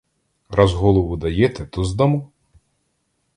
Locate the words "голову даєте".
0.73-1.65